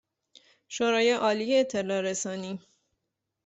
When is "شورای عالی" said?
0.67-1.57